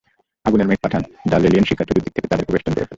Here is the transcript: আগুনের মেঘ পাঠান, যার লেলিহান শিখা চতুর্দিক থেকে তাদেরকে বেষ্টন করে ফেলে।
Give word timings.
আগুনের 0.45 0.67
মেঘ 0.67 0.79
পাঠান, 0.83 1.03
যার 1.29 1.41
লেলিহান 1.41 1.65
শিখা 1.65 1.83
চতুর্দিক 1.83 2.13
থেকে 2.15 2.27
তাদেরকে 2.27 2.51
বেষ্টন 2.53 2.71
করে 2.71 2.77
ফেলে। 2.77 2.89